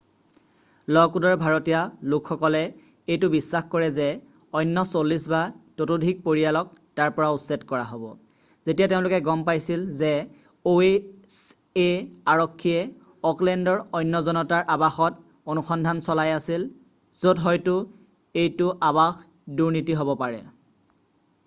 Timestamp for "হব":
20.01-20.15